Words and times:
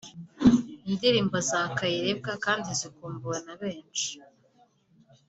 Indirimbo 0.89 1.37
za 1.49 1.61
Kayirebwa 1.77 2.33
kandi 2.45 2.69
zikumbuwe 2.79 3.37
na 3.45 3.53
benshi 3.61 4.11